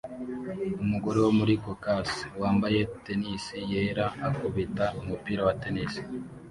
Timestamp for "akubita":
4.27-4.85